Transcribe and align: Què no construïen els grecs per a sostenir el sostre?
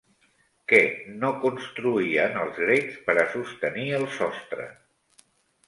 Què 0.71 0.79
no 1.23 1.29
construïen 1.43 2.41
els 2.45 2.57
grecs 2.63 2.97
per 3.11 3.17
a 3.25 3.29
sostenir 3.37 3.87
el 4.01 4.09
sostre? 4.19 4.69